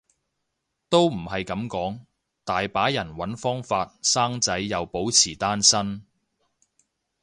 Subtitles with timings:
[0.89, 1.99] 都唔係噉講，
[2.43, 6.07] 大把人搵方法生仔又保持單身